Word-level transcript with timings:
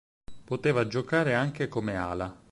Poteva 0.45 0.87
giocare 0.87 1.35
anche 1.35 1.67
come 1.67 1.95
ala. 1.95 2.35